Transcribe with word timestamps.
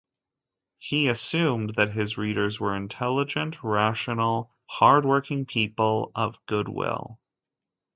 He 0.79 1.09
assumed 1.09 1.75
that 1.75 1.91
his 1.91 2.17
readers 2.17 2.59
were 2.59 2.75
intelligent, 2.75 3.63
rational, 3.63 4.51
hardworking 4.65 5.45
people 5.45 6.11
of 6.15 6.43
good 6.47 6.67
will. 6.67 7.19